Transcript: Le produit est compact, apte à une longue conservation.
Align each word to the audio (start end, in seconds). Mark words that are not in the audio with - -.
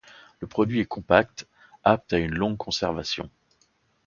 Le 0.39 0.47
produit 0.47 0.79
est 0.79 0.87
compact, 0.87 1.47
apte 1.83 2.13
à 2.13 2.17
une 2.17 2.33
longue 2.33 2.57
conservation. 2.57 3.29